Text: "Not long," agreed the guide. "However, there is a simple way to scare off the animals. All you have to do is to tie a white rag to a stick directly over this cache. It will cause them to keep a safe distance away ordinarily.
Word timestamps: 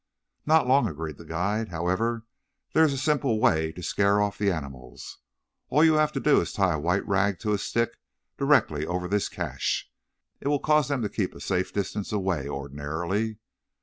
"Not 0.47 0.65
long," 0.65 0.87
agreed 0.87 1.17
the 1.17 1.25
guide. 1.25 1.67
"However, 1.69 2.25
there 2.73 2.83
is 2.83 2.91
a 2.91 2.97
simple 2.97 3.39
way 3.39 3.71
to 3.73 3.83
scare 3.83 4.19
off 4.19 4.35
the 4.39 4.49
animals. 4.51 5.19
All 5.69 5.83
you 5.85 5.93
have 5.93 6.11
to 6.13 6.19
do 6.19 6.41
is 6.41 6.49
to 6.53 6.57
tie 6.57 6.73
a 6.73 6.79
white 6.79 7.07
rag 7.07 7.37
to 7.41 7.53
a 7.53 7.59
stick 7.59 7.99
directly 8.35 8.83
over 8.83 9.07
this 9.07 9.29
cache. 9.29 9.91
It 10.39 10.47
will 10.47 10.57
cause 10.57 10.87
them 10.87 11.03
to 11.03 11.07
keep 11.09 11.35
a 11.35 11.39
safe 11.39 11.71
distance 11.71 12.11
away 12.11 12.47
ordinarily. 12.49 13.37